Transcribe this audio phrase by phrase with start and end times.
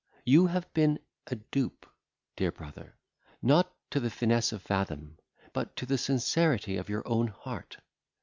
[0.25, 0.97] You have been
[1.27, 1.85] a dupe,
[2.35, 2.97] dear brother,
[3.39, 5.19] not to the finesse of Fathom,
[5.53, 7.77] but to the sincerity of your own heart.